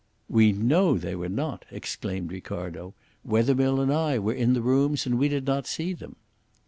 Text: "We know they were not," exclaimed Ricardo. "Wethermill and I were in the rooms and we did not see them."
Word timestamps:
"We 0.29 0.51
know 0.51 0.97
they 0.97 1.13
were 1.15 1.29
not," 1.29 1.65
exclaimed 1.69 2.31
Ricardo. 2.31 2.95
"Wethermill 3.23 3.79
and 3.79 3.93
I 3.93 4.17
were 4.17 4.33
in 4.33 4.53
the 4.53 4.61
rooms 4.63 5.05
and 5.05 5.19
we 5.19 5.29
did 5.29 5.45
not 5.45 5.67
see 5.67 5.93
them." 5.93 6.15